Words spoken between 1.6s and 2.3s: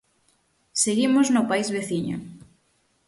veciño.